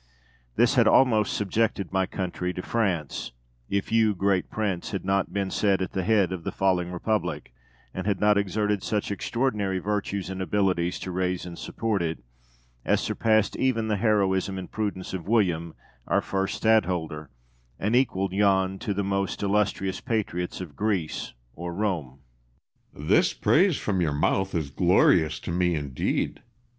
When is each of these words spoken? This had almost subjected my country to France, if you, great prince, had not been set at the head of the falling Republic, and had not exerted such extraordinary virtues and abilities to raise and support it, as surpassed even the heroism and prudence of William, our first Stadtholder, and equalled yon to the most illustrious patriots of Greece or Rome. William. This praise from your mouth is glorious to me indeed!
This 0.55 0.73
had 0.73 0.87
almost 0.87 1.31
subjected 1.31 1.91
my 1.91 2.07
country 2.07 2.53
to 2.53 2.63
France, 2.63 3.33
if 3.69 3.91
you, 3.91 4.15
great 4.15 4.49
prince, 4.49 4.89
had 4.89 5.05
not 5.05 5.31
been 5.31 5.51
set 5.51 5.79
at 5.79 5.91
the 5.91 6.01
head 6.01 6.31
of 6.31 6.43
the 6.43 6.51
falling 6.51 6.91
Republic, 6.91 7.53
and 7.93 8.07
had 8.07 8.19
not 8.19 8.35
exerted 8.35 8.81
such 8.81 9.11
extraordinary 9.11 9.77
virtues 9.77 10.31
and 10.31 10.41
abilities 10.41 10.97
to 11.01 11.11
raise 11.11 11.45
and 11.45 11.59
support 11.59 12.01
it, 12.01 12.17
as 12.83 12.99
surpassed 12.99 13.55
even 13.57 13.89
the 13.89 13.97
heroism 13.97 14.57
and 14.57 14.71
prudence 14.71 15.13
of 15.13 15.27
William, 15.27 15.75
our 16.07 16.19
first 16.23 16.55
Stadtholder, 16.55 17.29
and 17.79 17.95
equalled 17.95 18.33
yon 18.33 18.79
to 18.79 18.95
the 18.95 19.03
most 19.03 19.43
illustrious 19.43 20.01
patriots 20.01 20.59
of 20.59 20.75
Greece 20.75 21.33
or 21.53 21.71
Rome. 21.75 22.21
William. 22.91 23.07
This 23.11 23.33
praise 23.35 23.77
from 23.77 24.01
your 24.01 24.13
mouth 24.15 24.55
is 24.55 24.71
glorious 24.71 25.39
to 25.41 25.51
me 25.51 25.75
indeed! 25.75 26.41